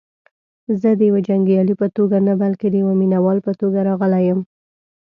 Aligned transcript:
زه 0.81 0.89
دیوه 1.01 1.19
جنګیالي 1.27 1.75
په 1.81 1.87
توګه 1.97 2.17
نه 2.27 2.33
بلکې 2.41 2.67
دیوه 2.75 2.93
مینه 2.99 3.19
وال 3.23 3.39
په 3.47 3.51
توګه 3.61 3.79
راغلی 3.87 4.21
یم. 4.27 4.39